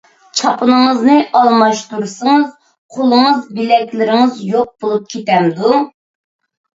[0.39, 2.47] چاپىنىڭىزنى ئالماشتۇرسىڭىز،
[2.95, 5.75] قولىڭىز، بىلەكلىرىڭىز يوق بولۇپ كېتەمدۇ؟